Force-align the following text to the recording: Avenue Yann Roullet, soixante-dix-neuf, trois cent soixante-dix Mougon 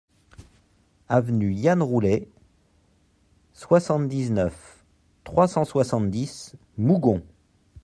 Avenue 1.09 1.53
Yann 1.53 1.79
Roullet, 1.83 2.27
soixante-dix-neuf, 3.53 4.83
trois 5.23 5.47
cent 5.47 5.63
soixante-dix 5.63 6.55
Mougon 6.79 7.21